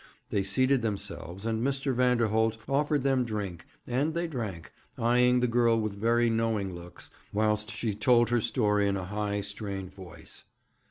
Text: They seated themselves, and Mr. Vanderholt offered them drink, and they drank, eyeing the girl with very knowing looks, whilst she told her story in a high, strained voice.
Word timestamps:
They 0.31 0.41
seated 0.41 0.81
themselves, 0.81 1.45
and 1.45 1.61
Mr. 1.61 1.93
Vanderholt 1.93 2.57
offered 2.67 3.03
them 3.03 3.23
drink, 3.23 3.67
and 3.85 4.15
they 4.15 4.25
drank, 4.25 4.71
eyeing 4.97 5.41
the 5.41 5.47
girl 5.47 5.79
with 5.79 5.93
very 5.95 6.27
knowing 6.27 6.73
looks, 6.73 7.11
whilst 7.31 7.69
she 7.69 7.93
told 7.93 8.29
her 8.29 8.41
story 8.41 8.87
in 8.87 8.97
a 8.97 9.05
high, 9.05 9.41
strained 9.41 9.93
voice. 9.93 10.45